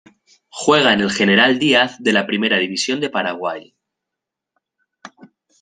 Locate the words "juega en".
0.49-1.01